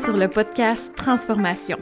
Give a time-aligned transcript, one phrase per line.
[0.00, 1.76] sur le podcast Transformation,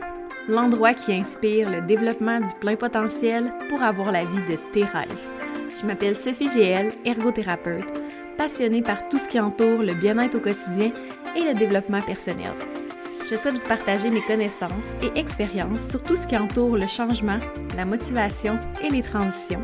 [0.49, 5.07] l'endroit qui inspire le développement du plein potentiel pour avoir la vie de tes rêves.
[5.80, 7.86] Je m'appelle Sophie GL, ergothérapeute,
[8.36, 10.91] passionnée par tout ce qui entoure le bien-être au quotidien
[11.36, 12.53] et le développement personnel.
[13.31, 17.39] Je souhaite vous partager mes connaissances et expériences sur tout ce qui entoure le changement,
[17.77, 19.62] la motivation et les transitions,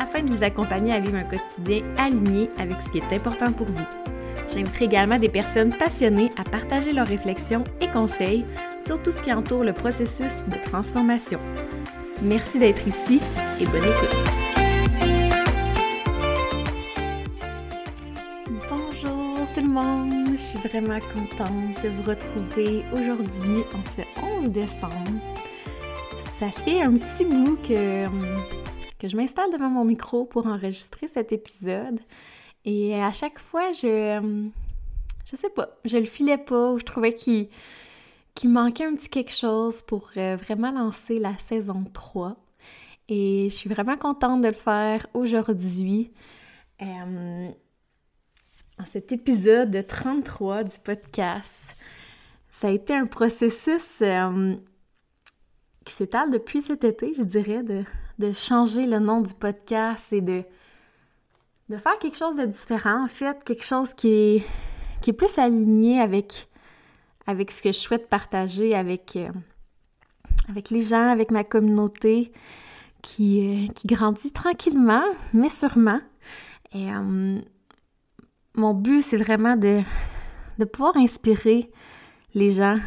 [0.00, 3.68] afin de vous accompagner à vivre un quotidien aligné avec ce qui est important pour
[3.68, 4.13] vous.
[4.52, 8.44] J'inviterai également des personnes passionnées à partager leurs réflexions et conseils
[8.84, 11.40] sur tout ce qui entoure le processus de transformation.
[12.22, 13.20] Merci d'être ici
[13.60, 14.44] et bonne écoute.
[18.70, 24.02] Bonjour tout le monde, je suis vraiment contente de vous retrouver aujourd'hui en ce
[24.42, 25.20] 11 décembre.
[26.38, 28.06] Ça fait un petit bout que,
[28.98, 32.00] que je m'installe devant mon micro pour enregistrer cet épisode.
[32.64, 33.86] Et à chaque fois, je.
[34.20, 34.48] Euh,
[35.24, 37.48] je sais pas, je le filais pas ou je trouvais qu'il
[38.44, 42.36] manquait un petit quelque chose pour euh, vraiment lancer la saison 3.
[43.08, 46.12] Et je suis vraiment contente de le faire aujourd'hui.
[46.82, 47.48] Euh,
[48.78, 51.76] en cet épisode 33 du podcast,
[52.50, 54.02] ça a été un processus
[55.84, 57.84] qui s'étale depuis cet été, je dirais, de,
[58.18, 60.44] de changer le nom du podcast et de
[61.68, 64.46] de faire quelque chose de différent, en fait, quelque chose qui est,
[65.00, 66.48] qui est plus aligné avec,
[67.26, 69.30] avec ce que je souhaite partager avec, euh,
[70.48, 72.32] avec les gens, avec ma communauté
[73.02, 76.00] qui, euh, qui grandit tranquillement, mais sûrement.
[76.74, 77.40] Euh,
[78.54, 79.80] mon but, c'est vraiment de,
[80.58, 81.70] de pouvoir inspirer
[82.34, 82.78] les gens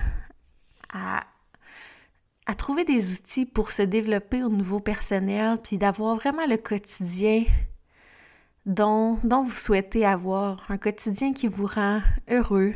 [0.93, 1.23] à,
[2.45, 7.43] à trouver des outils pour se développer au niveau personnel, puis d'avoir vraiment le quotidien
[8.67, 12.73] dont, vous souhaitez avoir, un quotidien qui vous rend heureux,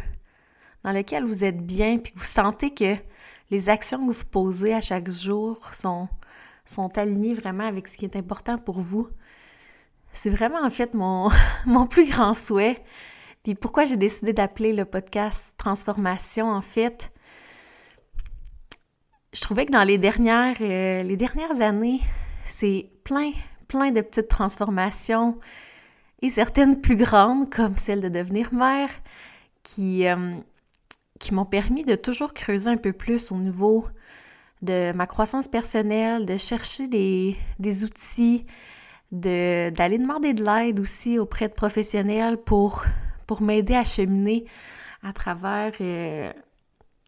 [0.83, 2.95] dans lequel vous êtes bien, puis vous sentez que
[3.51, 6.07] les actions que vous posez à chaque jour sont,
[6.95, 9.09] alignées vraiment avec ce qui est important pour vous.
[10.13, 11.29] C'est vraiment en fait mon,
[11.65, 12.81] mon plus grand souhait.
[13.43, 17.11] Puis pourquoi j'ai décidé d'appeler le podcast Transformation, en fait,
[19.33, 21.99] je trouvais que dans les dernières, euh, les dernières années,
[22.45, 23.31] c'est plein,
[23.67, 25.37] plein de petites transformations
[26.21, 28.89] et certaines plus grandes, comme celle de devenir mère,
[29.63, 30.35] qui, euh,
[31.19, 33.85] qui m'ont permis de toujours creuser un peu plus au niveau
[34.61, 38.45] de ma croissance personnelle, de chercher des, des outils,
[39.11, 42.83] d'aller demander de l'aide aussi auprès de professionnels pour,
[43.27, 44.45] pour m'aider à cheminer
[45.03, 46.31] à travers euh,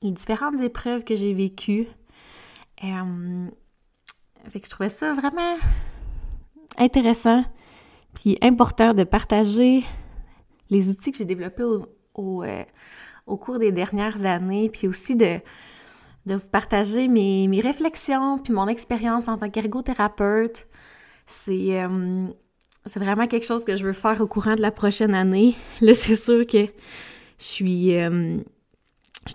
[0.02, 1.88] les différentes épreuves que j'ai vécues.
[2.84, 3.48] Euh,
[4.54, 5.58] je trouvais ça vraiment
[6.78, 7.46] intéressant
[8.16, 9.84] puis important de partager
[10.70, 12.64] les outils que j'ai développés au, euh,
[13.28, 15.40] au, cours des dernières années, puis aussi de,
[16.26, 20.68] de vous partager mes, mes réflexions, puis mon expérience en tant qu'ergothérapeute.
[21.26, 22.28] C'est euh,
[22.96, 25.56] vraiment quelque chose que je veux faire au courant de la prochaine année.
[25.82, 26.66] Là, c'est sûr que
[27.40, 27.96] je suis...
[27.96, 28.38] Euh,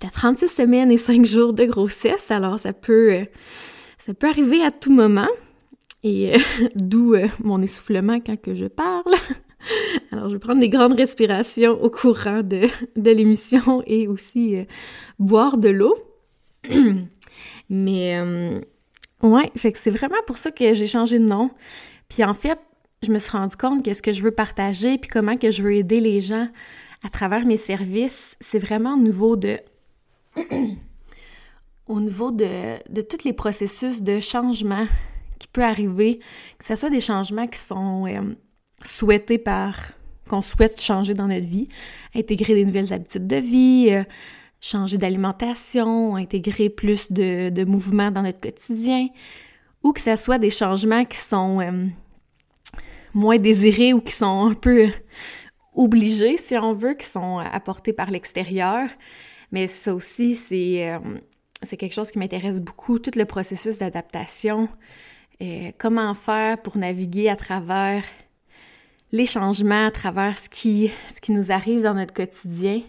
[0.05, 3.25] à 36 semaines et 5 jours de grossesse, alors ça peut,
[3.97, 5.28] ça peut arriver à tout moment.
[6.03, 6.38] Et euh,
[6.75, 9.14] d'où euh, mon essoufflement quand que je parle.
[10.12, 12.66] Alors, je vais prendre des grandes respirations au courant de,
[12.97, 14.64] de l'émission et aussi euh,
[15.19, 15.97] boire de l'eau.
[17.70, 18.19] Mais,
[19.22, 21.50] ouais, fait que c'est vraiment pour ça que j'ai changé de nom.
[22.08, 22.58] Puis en fait,
[23.03, 25.62] je me suis rendu compte que ce que je veux partager, puis comment que je
[25.62, 26.48] veux aider les gens
[27.04, 29.58] à travers mes services, c'est vraiment au niveau de...
[31.87, 34.87] au niveau de, de tous les processus de changement
[35.38, 36.19] qui peut arriver,
[36.59, 38.34] que ce soit des changements qui sont euh,
[38.82, 39.93] souhaités par,
[40.28, 41.69] qu'on souhaite changer dans notre vie,
[42.15, 44.04] intégrer des nouvelles habitudes de vie, euh,
[44.60, 49.09] changer d'alimentation, intégrer plus de, de mouvements dans notre quotidien,
[49.82, 51.87] ou que ce soit des changements qui sont euh,
[53.15, 54.88] moins désirés ou qui sont un peu
[55.75, 58.88] obligés, si on veut, qui sont apportés par l'extérieur.
[59.52, 60.99] Mais ça aussi, c'est,
[61.62, 64.69] c'est quelque chose qui m'intéresse beaucoup, tout le processus d'adaptation,
[65.40, 68.02] euh, comment faire pour naviguer à travers
[69.12, 72.82] les changements, à travers ce qui, ce qui nous arrive dans notre quotidien.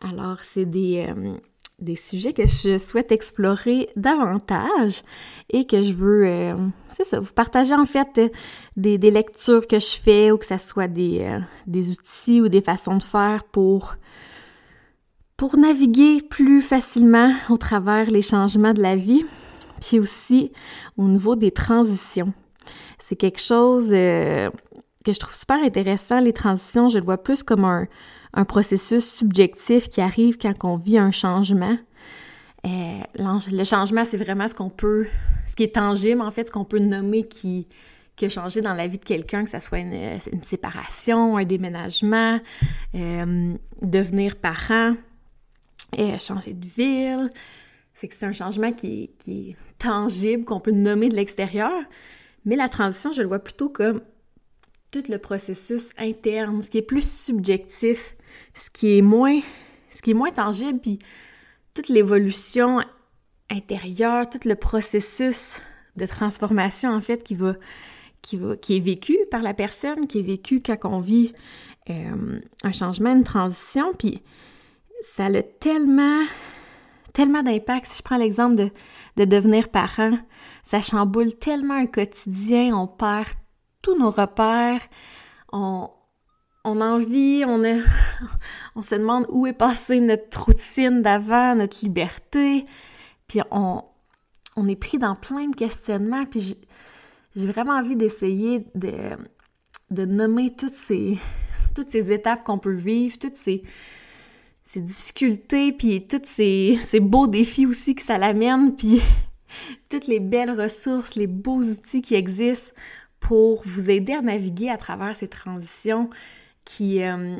[0.00, 1.34] Alors, c'est des, euh,
[1.78, 5.02] des sujets que je souhaite explorer davantage
[5.50, 6.56] et que je veux, euh,
[6.88, 8.20] c'est ça, vous partager en fait
[8.76, 12.62] des, des, lectures que je fais ou que ce soit des, des outils ou des
[12.62, 13.94] façons de faire pour
[15.36, 19.24] pour naviguer plus facilement au travers les changements de la vie
[19.80, 20.52] puis aussi
[20.96, 22.32] au niveau des transitions.
[22.98, 24.50] C'est quelque chose euh,
[25.04, 26.88] que je trouve super intéressant, les transitions.
[26.88, 27.86] Je le vois plus comme un,
[28.34, 31.76] un processus subjectif qui arrive quand on vit un changement.
[32.66, 33.00] Euh,
[33.50, 35.06] le changement, c'est vraiment ce qu'on peut,
[35.46, 37.68] ce qui est tangible, en fait, ce qu'on peut nommer qui,
[38.16, 42.40] qui a changé dans la vie de quelqu'un, que ce soit une, séparation, un déménagement,
[42.94, 44.94] euh, devenir parent,
[46.18, 47.30] changer de ville.
[47.98, 51.72] Fait que c'est un changement qui, qui est tangible, qu'on peut nommer de l'extérieur.
[52.44, 54.00] Mais la transition, je le vois plutôt comme
[54.90, 58.16] tout le processus interne, ce qui est plus subjectif,
[58.54, 59.40] ce qui est moins,
[59.90, 60.98] ce qui tangible, puis
[61.74, 62.80] toute l'évolution
[63.50, 65.60] intérieure, tout le processus
[65.96, 67.54] de transformation en fait qui va
[68.22, 71.32] qui, va, qui est vécu par la personne, qui est vécu quand on vit
[71.90, 74.22] euh, un changement, une transition, puis
[75.00, 76.24] ça a tellement,
[77.12, 77.86] tellement d'impact.
[77.86, 78.70] Si je prends l'exemple de,
[79.16, 80.18] de devenir parent,
[80.62, 83.28] ça chamboule tellement un quotidien, on perd
[83.82, 84.82] tous nos repères,
[85.52, 85.90] on,
[86.64, 87.62] on en vit, on,
[88.76, 92.64] on se demande où est passée notre routine d'avant, notre liberté,
[93.26, 93.82] puis on,
[94.56, 96.58] on est pris dans plein de questionnements, puis
[97.36, 98.92] j'ai vraiment envie d'essayer de,
[99.90, 101.18] de nommer toutes ces,
[101.74, 103.62] toutes ces étapes qu'on peut vivre, toutes ces,
[104.68, 109.00] ces difficultés, puis tous ces, ces beaux défis aussi que ça l'amène, puis
[109.88, 112.74] toutes les belles ressources, les beaux outils qui existent
[113.18, 116.10] pour vous aider à naviguer à travers ces transitions
[116.66, 117.38] qui, euh,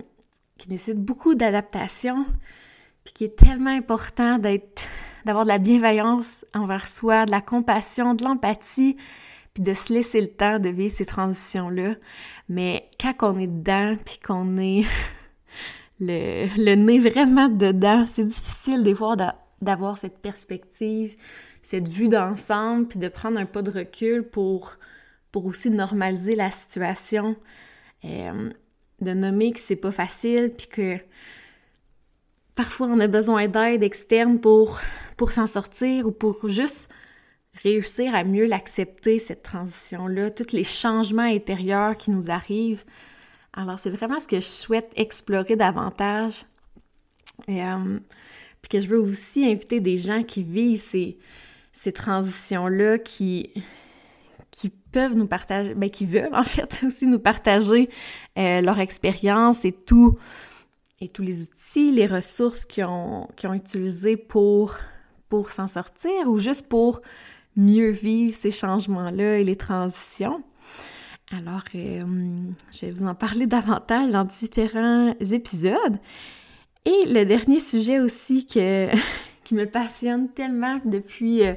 [0.56, 2.24] qui nécessitent beaucoup d'adaptation,
[3.04, 4.84] puis qui est tellement important d'être
[5.26, 8.96] d'avoir de la bienveillance envers soi, de la compassion, de l'empathie,
[9.52, 11.96] puis de se laisser le temps de vivre ces transitions-là.
[12.48, 14.86] Mais quand on est dedans, puis qu'on est
[16.00, 19.16] le, le, nez vraiment dedans, c'est difficile des fois
[19.60, 21.16] d'avoir cette perspective,
[21.62, 24.76] cette vue d'ensemble, puis de prendre un pas de recul pour,
[25.34, 27.36] aussi normaliser la situation,
[28.04, 28.50] euh,
[29.00, 30.96] de nommer que c'est pas facile, puis que
[32.56, 34.80] parfois on a besoin d'aide externe pour,
[35.16, 36.90] pour s'en sortir ou pour juste
[37.62, 42.84] réussir à mieux l'accepter, cette transition-là, tous les changements intérieurs qui nous arrivent.
[43.52, 46.44] Alors, c'est vraiment ce que je souhaite explorer davantage.
[47.48, 47.98] Euh,
[48.60, 51.18] puis que je veux aussi inviter des gens qui vivent ces,
[51.92, 53.52] transitions-là, qui,
[54.92, 57.90] peuvent nous partager, ben, qui veulent en fait aussi nous partager
[58.38, 60.16] euh, leur expérience et tous
[61.18, 64.76] les outils, les ressources qu'ils ont, ont utilisés pour,
[65.28, 67.02] pour s'en sortir ou juste pour
[67.56, 70.42] mieux vivre ces changements-là et les transitions.
[71.30, 72.00] Alors, euh,
[72.72, 75.98] je vais vous en parler davantage dans différents épisodes.
[76.86, 78.46] Et le dernier sujet aussi
[79.44, 81.52] qui me passionne tellement depuis euh,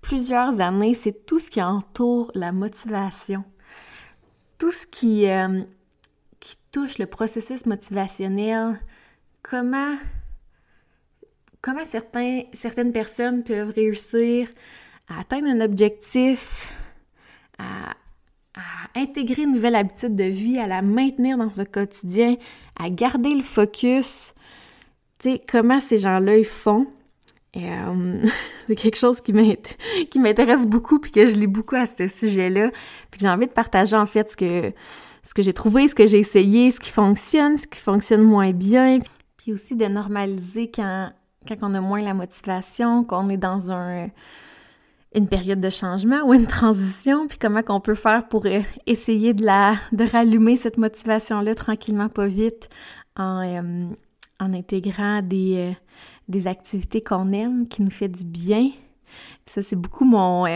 [0.00, 3.44] plusieurs années, c'est tout ce qui entoure la motivation.
[4.58, 5.60] Tout ce qui, euh,
[6.72, 8.80] touche le processus motivationnel,
[9.42, 9.94] comment,
[11.60, 14.48] comment certaines personnes peuvent réussir
[15.06, 16.68] à atteindre un objectif,
[17.58, 17.94] à,
[18.94, 22.36] intégrer une nouvelle habitude de vie, à la maintenir dans un quotidien,
[22.78, 24.34] à garder le focus.
[25.18, 26.86] Tu sais, comment ces gens-là ils font?
[27.56, 28.24] Euh,
[28.66, 32.70] c'est quelque chose qui m'intéresse beaucoup puis que je lis beaucoup à ce sujet-là.
[33.10, 34.72] Puis j'ai envie de partager en fait ce que,
[35.22, 38.52] ce que j'ai trouvé, ce que j'ai essayé, ce qui fonctionne, ce qui fonctionne moins
[38.52, 38.98] bien.
[39.36, 41.10] Puis aussi de normaliser quand,
[41.46, 44.08] quand on a moins la motivation, qu'on est dans un
[45.14, 49.32] une période de changement ou une transition, puis comment qu'on peut faire pour euh, essayer
[49.32, 52.68] de la de rallumer cette motivation-là tranquillement, pas vite,
[53.16, 53.86] en, euh,
[54.40, 55.72] en intégrant des, euh,
[56.28, 58.70] des activités qu'on aime, qui nous fait du bien.
[59.46, 60.46] ça, c'est beaucoup mon,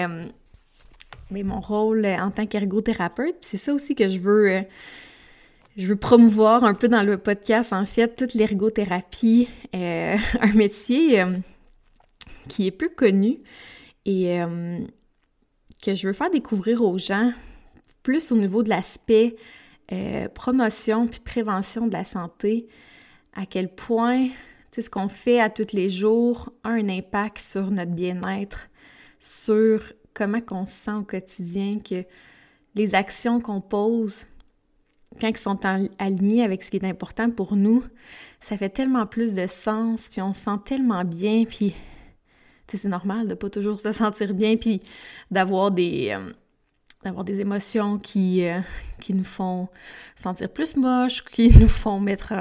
[1.31, 3.37] mon rôle en tant qu'ergothérapeute.
[3.43, 4.65] C'est ça aussi que je veux,
[5.77, 11.25] je veux promouvoir un peu dans le podcast, en fait, toute l'ergothérapie, un métier
[12.49, 13.39] qui est peu connu,
[14.09, 14.79] et euh,
[15.83, 17.31] que je veux faire découvrir aux gens,
[18.03, 19.37] plus au niveau de l'aspect
[19.93, 22.69] euh, promotion puis prévention de la santé,
[23.35, 24.29] à quel point
[24.73, 28.69] ce qu'on fait à tous les jours a un impact sur notre bien-être,
[29.21, 29.83] sur
[30.15, 32.05] comment on se sent au quotidien, que
[32.77, 34.25] les actions qu'on pose,
[35.21, 35.59] quand elles sont
[35.99, 37.83] alignées avec ce qui est important pour nous,
[38.41, 41.75] ça fait tellement plus de sens, puis on se sent tellement bien, puis
[42.77, 44.81] c'est normal de pas toujours se sentir bien, puis
[45.31, 48.61] d'avoir des, euh, des émotions qui, euh,
[49.01, 49.69] qui nous font
[50.17, 52.35] sentir plus moches, qui nous font mettre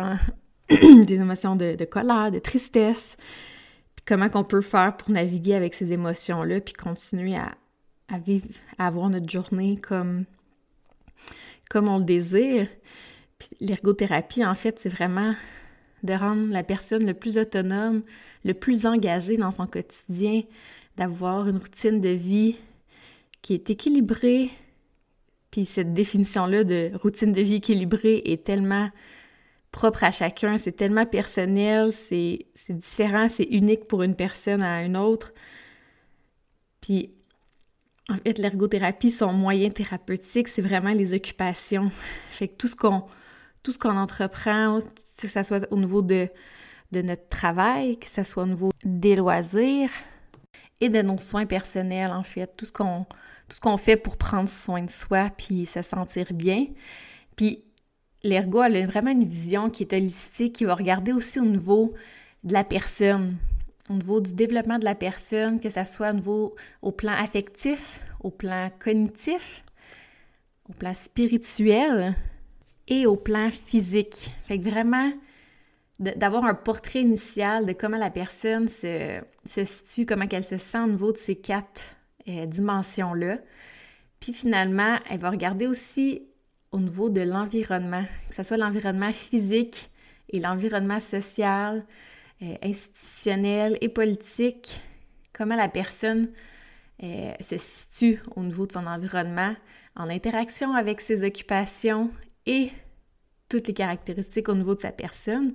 [0.69, 3.15] des émotions de, de, colère, de tristesse.
[3.95, 7.55] Puis comment qu'on peut faire pour naviguer avec ces émotions-là, puis continuer à,
[8.13, 10.25] à vivre, à avoir notre journée comme,
[11.69, 12.67] comme on le désire.
[13.37, 15.35] Puis l'ergothérapie, en fait, c'est vraiment
[16.03, 18.03] de rendre la personne le plus autonome,
[18.45, 20.43] le plus engagée dans son quotidien,
[20.95, 22.55] d'avoir une routine de vie
[23.41, 24.51] qui est équilibrée.
[25.51, 28.89] Puis cette définition-là de routine de vie équilibrée est tellement
[29.71, 34.97] propre à chacun, c'est tellement personnel, c'est différent, c'est unique pour une personne à une
[34.97, 35.33] autre.
[36.81, 37.11] Puis
[38.09, 41.91] en fait, l'ergothérapie, son moyen thérapeutique, c'est vraiment les occupations.
[42.31, 43.03] Fait que tout ce qu'on
[43.63, 44.79] tout ce qu'on entreprend,
[45.19, 46.29] que ce soit au niveau de,
[46.91, 49.89] notre travail, que ce soit au niveau des loisirs
[50.79, 52.55] et de nos soins personnels, en fait.
[52.55, 52.71] Tout ce
[53.61, 56.67] qu'on fait pour prendre soin de soi puis se sentir bien.
[57.35, 57.65] Puis
[58.23, 61.93] l'ergo, elle a vraiment une vision qui est holistique, qui va regarder aussi au niveau
[62.43, 63.37] de la personne,
[63.89, 68.01] au niveau du développement de la personne, que ce soit au niveau au plan affectif,
[68.21, 69.63] au plan cognitif,
[70.69, 72.15] au plan spirituel,
[72.87, 74.31] et au plan physique.
[74.47, 75.11] Fait que vraiment,
[75.99, 80.87] d'avoir un portrait initial de comment la personne se, situe, comment elle se sent au
[80.87, 81.81] niveau de ces quatre
[82.27, 83.39] euh, dimensions-là.
[84.19, 86.27] Puis finalement, elle va regarder aussi
[86.71, 89.89] au niveau de l'environnement, que ce soit l'environnement physique
[90.29, 91.85] et l'environnement social,
[92.41, 94.79] euh, institutionnel et politique,
[95.33, 96.29] comment la personne
[97.03, 99.55] euh, se situe au niveau de son environnement
[99.95, 102.11] en interaction avec ses occupations
[102.47, 102.71] et
[103.49, 105.53] toutes les caractéristiques au niveau de sa personne.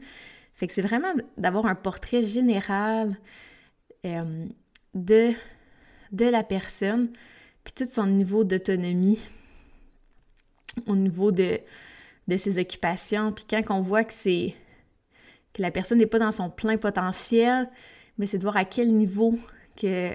[0.54, 3.18] Fait que c'est vraiment d'avoir un portrait général
[4.04, 4.46] euh,
[4.94, 5.32] de,
[6.12, 7.11] de la personne,
[7.64, 9.18] puis tout son niveau d'autonomie
[10.87, 11.61] au niveau de,
[12.28, 13.32] de ses occupations.
[13.32, 14.54] Puis quand on voit que c'est
[15.52, 17.68] que la personne n'est pas dans son plein potentiel,
[18.18, 19.38] mais c'est de voir à quel niveau
[19.76, 20.14] que,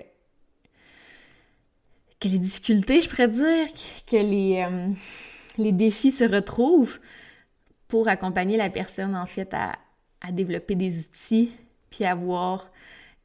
[2.20, 3.68] que les difficultés, je pourrais dire,
[4.08, 4.90] que les, euh,
[5.58, 7.00] les défis se retrouvent
[7.88, 9.74] pour accompagner la personne, en fait, à,
[10.32, 11.52] développer des outils,
[11.90, 12.70] puis avoir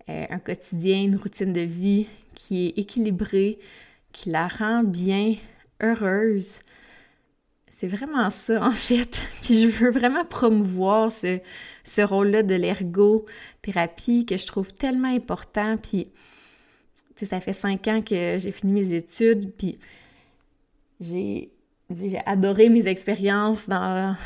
[0.09, 3.59] euh, un quotidien, une routine de vie qui est équilibrée,
[4.12, 5.35] qui la rend bien
[5.81, 6.61] heureuse.
[7.69, 9.21] C'est vraiment ça, en fait.
[9.43, 11.41] Puis je veux vraiment promouvoir ce,
[11.83, 15.77] ce rôle-là de l'ergothérapie que je trouve tellement important.
[15.77, 19.79] Puis, tu sais, ça fait cinq ans que j'ai fini mes études, puis
[21.01, 21.51] j'ai
[21.95, 24.17] j'ai adoré mes expériences dans,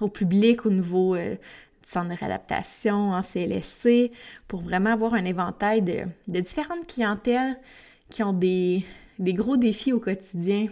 [0.00, 4.12] au public au niveau euh, du centre de réadaptation en CLSC
[4.48, 7.58] pour vraiment avoir un éventail de, différentes clientèles
[8.10, 8.84] qui ont des,
[9.18, 10.66] gros défis au quotidien.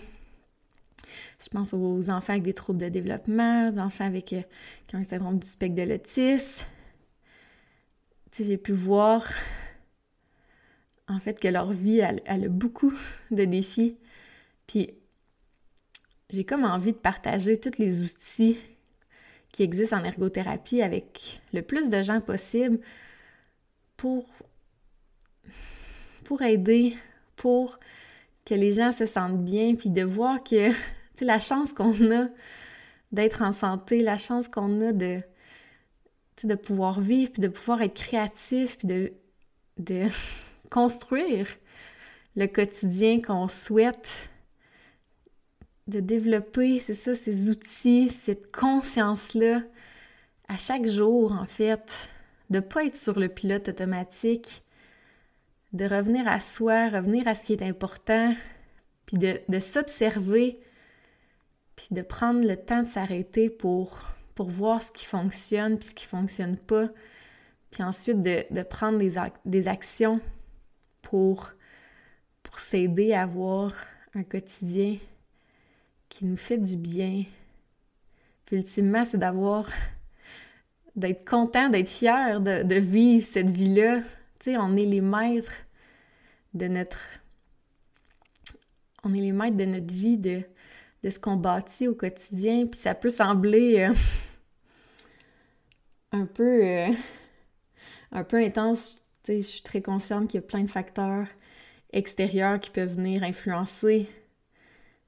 [1.42, 4.42] Je pense aux enfants avec des troubles de développement, aux enfants avec, euh,
[4.86, 6.64] qui ont un syndrome du spectre de l'autisme.
[8.38, 9.26] j'ai pu voir
[11.08, 12.94] en fait que leur vie, elle a beaucoup
[13.30, 13.96] de défis.
[14.66, 14.90] Puis
[16.32, 18.58] j'ai comme envie de partager tous les outils
[19.52, 22.78] qui existent en ergothérapie avec le plus de gens possible
[23.96, 24.24] pour,
[26.24, 26.96] pour aider,
[27.36, 27.78] pour
[28.44, 30.70] que les gens se sentent bien, puis de voir que
[31.20, 32.28] la chance qu'on a
[33.12, 35.20] d'être en santé, la chance qu'on a de,
[36.44, 39.12] de pouvoir vivre, puis de pouvoir être créatif, puis de,
[39.78, 40.06] de
[40.70, 41.46] construire
[42.36, 44.29] le quotidien qu'on souhaite
[45.90, 49.62] de développer, c'est ça, ces outils, cette conscience-là
[50.48, 52.08] à chaque jour, en fait,
[52.48, 54.62] de ne pas être sur le pilote automatique,
[55.72, 58.34] de revenir à soi, revenir à ce qui est important,
[59.06, 60.60] puis de, s'observer,
[61.76, 65.94] puis de prendre le temps de s'arrêter pour, pour voir ce qui fonctionne, puis ce
[65.94, 66.88] qui ne fonctionne pas,
[67.70, 70.20] puis ensuite de, prendre des, des actions
[71.02, 71.52] pour,
[72.42, 73.72] pour s'aider à avoir
[74.14, 74.96] un quotidien
[76.10, 77.24] qui nous fait du bien.
[78.44, 79.66] Puis ultimement, c'est d'avoir,
[80.96, 84.00] d'être content, d'être fier de, vivre cette vie-là.
[84.40, 85.64] Tu sais, on est les maîtres
[86.52, 86.98] de notre,
[89.04, 90.42] on est les maîtres de notre vie, de,
[91.02, 92.66] de ce qu'on bâtit au quotidien.
[92.66, 93.94] Puis ça peut sembler euh,
[96.12, 96.88] un peu, euh,
[98.10, 99.02] un peu intense.
[99.22, 101.28] Tu sais, je suis très consciente qu'il y a plein de facteurs
[101.92, 104.08] extérieurs qui peuvent venir influencer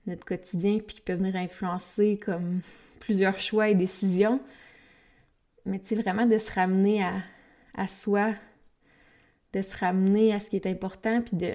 [0.06, 2.60] notre quotidien, puis qui peuvent venir influencer comme
[3.00, 4.40] plusieurs choix et décisions.
[5.64, 7.04] Mais tu vraiment de se ramener
[7.74, 8.34] à, soi,
[9.52, 11.54] de se ramener à ce qui est important, puis de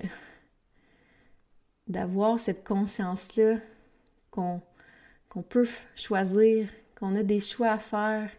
[1.88, 3.60] d'avoir cette conscience-là
[4.30, 4.62] qu'on
[5.48, 6.68] peut choisir,
[7.00, 8.30] qu'on a des choix à faire,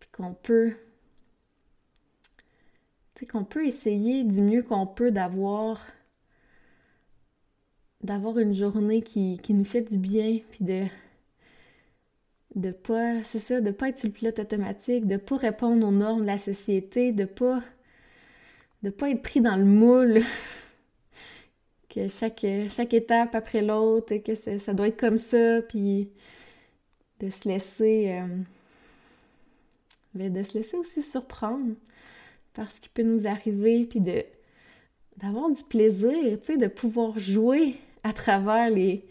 [0.00, 0.74] puis qu'on peut
[3.26, 5.80] qu'on peut essayer du mieux qu'on peut d'avoir
[8.02, 10.84] d'avoir une journée qui, nous fait du bien, puis de,
[12.54, 15.92] de pas, c'est ça, de pas être sur le pilote automatique, de pas répondre aux
[15.92, 17.62] normes de la société, de pas,
[18.82, 20.22] de pas être pris dans le moule,
[21.88, 26.10] que chaque, chaque étape après l'autre, que ça doit être comme ça, puis
[27.20, 28.26] de se laisser, euh,
[30.14, 31.74] ben, de se laisser aussi surprendre
[32.54, 34.24] par ce qui peut nous arriver, puis de
[35.16, 39.04] d'avoir du plaisir, tu sais, de pouvoir jouer à travers les,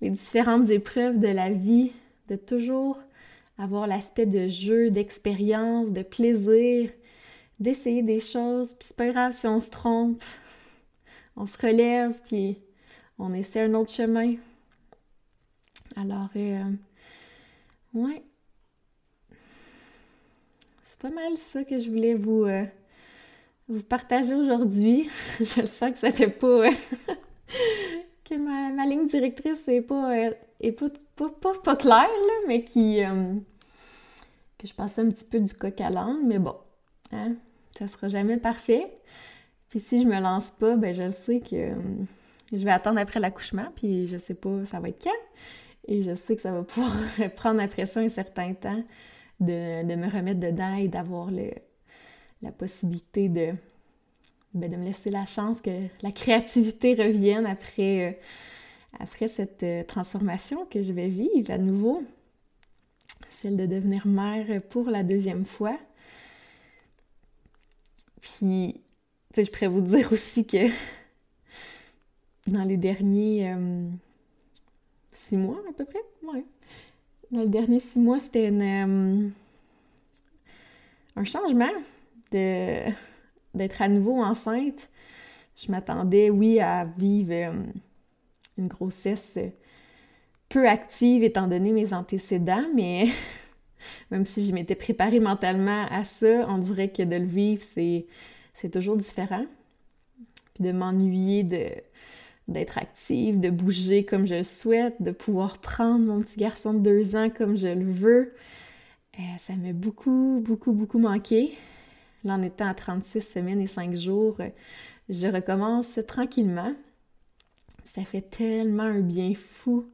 [0.00, 1.92] différentes épreuves de la vie,
[2.28, 2.98] de toujours
[3.58, 6.90] avoir l'aspect de jeu, d'expérience, de plaisir,
[7.60, 10.22] d'essayer des choses, puis c'est pas grave si on se trompe.
[11.36, 12.58] On se relève, puis
[13.18, 14.34] on essaie un autre chemin.
[15.96, 16.64] Alors, euh,
[17.94, 18.22] ouais.
[20.84, 22.64] C'est pas mal ça que je voulais vous, euh,
[23.68, 25.08] vous partager aujourd'hui.
[25.40, 26.70] je sens que ça fait pas...
[28.32, 30.14] Euh, que ma, ligne directrice n'est pas,
[30.60, 33.02] est pas pas, pas, clair, là, mais qui.
[33.04, 33.34] Euh,
[34.58, 36.56] que je passais un petit peu du coq à l'âne, mais bon,
[37.12, 37.34] hein,
[37.78, 38.96] ça sera jamais parfait.
[39.68, 41.74] Puis si je me lance pas, ben je sais que euh,
[42.52, 45.10] je vais attendre après l'accouchement, puis je sais pas ça va être quand.
[45.86, 46.92] Et je sais que ça va pouvoir
[47.36, 48.82] prendre après ça un certain temps
[49.40, 53.52] de, me remettre dedans et d'avoir la possibilité de,
[54.54, 58.08] ben, de me laisser la chance que la créativité revienne après.
[58.08, 58.12] Euh,
[59.00, 62.02] après cette euh, transformation que je vais vivre à nouveau,
[63.40, 65.78] celle de devenir mère pour la deuxième fois.
[68.20, 68.80] Puis,
[69.32, 70.68] tu sais, je pourrais vous dire aussi que
[72.46, 73.88] dans les derniers euh,
[75.12, 76.44] six mois à peu près, ouais.
[77.30, 79.32] Dans les derniers six mois, c'était un
[81.24, 81.72] changement
[82.30, 82.90] de
[83.54, 84.88] d'être à nouveau enceinte.
[85.56, 87.54] Je m'attendais, oui, à vivre
[88.58, 89.38] une grossesse
[90.48, 93.06] peu active étant donné mes antécédents, mais
[94.10, 98.06] même si je m'étais préparée mentalement à ça, on dirait que de le vivre, c'est,
[98.54, 99.46] c'est toujours différent.
[100.54, 101.66] Puis de m'ennuyer de,
[102.46, 106.78] d'être active, de bouger comme je le souhaite, de pouvoir prendre mon petit garçon de
[106.78, 108.34] deux ans comme je le veux,
[109.18, 111.54] euh, ça m'a beaucoup, beaucoup, beaucoup manqué.
[112.24, 114.38] Là, en étant à 36 semaines et 5 jours,
[115.08, 116.74] je recommence tranquillement.
[117.84, 119.86] Ça fait tellement un bien fou.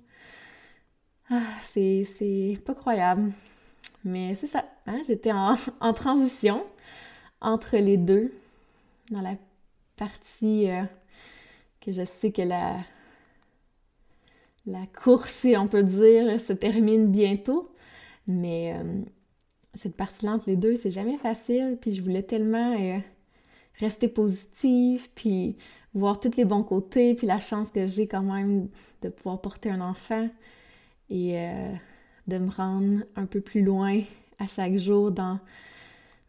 [1.28, 3.32] Ah, c'est pas croyable.
[4.04, 5.00] Mais c'est ça, hein?
[5.06, 5.32] j'étais
[5.80, 6.64] en, transition
[7.40, 8.32] entre les deux,
[9.10, 9.34] dans la
[9.96, 10.82] partie euh,
[11.80, 12.78] que je sais que la,
[14.66, 17.70] la course, si on peut dire, se termine bientôt.
[18.26, 19.02] Mais euh,
[19.74, 21.78] cette partie-là entre les deux, c'est jamais facile.
[21.80, 22.98] Puis je voulais tellement euh,
[23.78, 25.56] rester positive, puis
[25.94, 28.68] voir tous les bons côtés, puis la chance que j'ai quand même
[29.02, 30.28] de pouvoir porter un enfant
[31.08, 31.72] et euh,
[32.26, 34.00] de me rendre un peu plus loin
[34.38, 35.38] à chaque jour dans,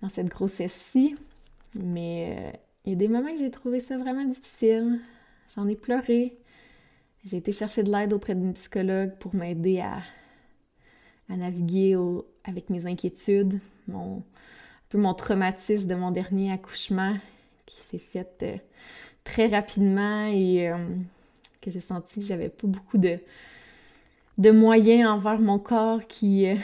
[0.10, 1.15] cette grossesse-ci.
[1.82, 4.99] Mais euh, il y a des moments que j'ai trouvé ça vraiment difficile.
[5.56, 6.38] J'en ai pleuré.
[7.25, 10.01] J'ai été chercher de l'aide auprès d'une psychologue pour m'aider à,
[11.32, 11.98] à naviguer
[12.44, 14.22] avec mes inquiétudes, mon, un
[14.89, 17.15] peu mon traumatisme de mon dernier accouchement
[17.65, 18.58] qui s'est fait euh,
[19.24, 20.78] très rapidement et euh,
[21.62, 23.20] que j'ai senti que j'avais pas beaucoup de,
[24.38, 26.56] de moyens envers mon corps qui, euh,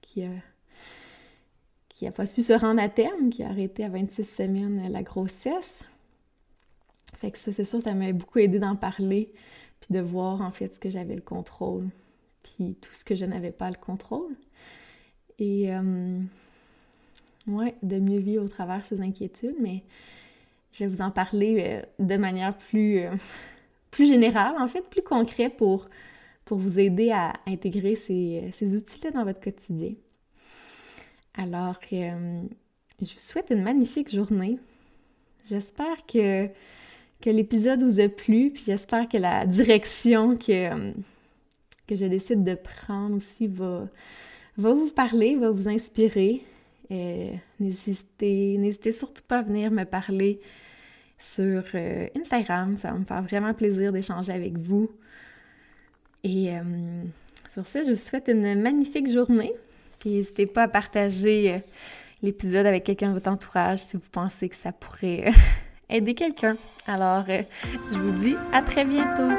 [0.00, 5.02] qui, a, pas su se rendre à terme, qui a arrêté à 26 semaines la
[5.02, 5.84] grossesse.
[7.18, 9.32] Fait que ça, c'est sûr, ça m'a beaucoup aidé d'en parler,
[9.80, 11.88] puis de voir en fait ce que j'avais le contrôle,
[12.46, 14.36] puis tout ce que je n'avais pas le contrôle.
[15.38, 16.18] Et euh,
[17.46, 19.82] ouais, de mieux vivre au travers ces inquiétudes, mais
[20.72, 23.14] je vais vous en parler euh, de manière plus, euh,
[23.90, 25.88] plus générale, en fait, plus concret pour,
[26.44, 29.92] pour vous aider à intégrer ces, euh, ces outils-là dans votre quotidien.
[31.38, 32.12] Alors, je
[32.98, 34.58] vous souhaite une magnifique journée.
[35.48, 36.46] J'espère que,
[37.20, 40.92] que l'épisode vous a plu, puis j'espère que la direction que,
[41.86, 43.88] que je décide de prendre aussi va,
[44.56, 46.42] va vous parler, va vous inspirer.
[46.90, 50.40] n'hésitez, n'hésitez surtout pas à venir me parler
[51.18, 52.76] sur euh, Instagram.
[52.76, 54.90] Ça va me faire vraiment plaisir d'échanger avec vous.
[56.24, 56.60] Et euh,
[57.52, 59.52] sur ce, je vous souhaite une magnifique journée.
[59.98, 61.58] Puis n'hésitez pas à partager euh,
[62.22, 65.30] l'épisode avec quelqu'un de votre entourage si vous pensez que ça pourrait
[65.88, 66.56] aider quelqu'un.
[66.86, 69.30] Alors, je vous dis à très bientôt.